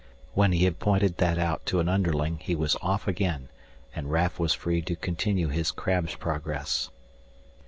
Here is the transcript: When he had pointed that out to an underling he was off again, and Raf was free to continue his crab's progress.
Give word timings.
When 0.33 0.51
he 0.51 0.63
had 0.63 0.79
pointed 0.79 1.17
that 1.17 1.37
out 1.37 1.63
to 1.67 1.79
an 1.79 1.87
underling 1.87 2.39
he 2.39 2.55
was 2.55 2.75
off 2.81 3.07
again, 3.07 3.49
and 3.93 4.09
Raf 4.11 4.39
was 4.39 4.51
free 4.55 4.81
to 4.81 4.95
continue 4.95 5.49
his 5.49 5.69
crab's 5.69 6.15
progress. 6.15 6.89